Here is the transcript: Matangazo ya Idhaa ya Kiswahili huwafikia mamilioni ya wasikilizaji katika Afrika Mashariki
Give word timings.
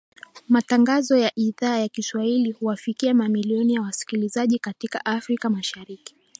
Matangazo 0.49 1.17
ya 1.17 1.31
Idhaa 1.35 1.77
ya 1.77 1.87
Kiswahili 1.87 2.51
huwafikia 2.51 3.13
mamilioni 3.13 3.73
ya 3.73 3.81
wasikilizaji 3.81 4.59
katika 4.59 5.05
Afrika 5.05 5.49
Mashariki 5.49 6.15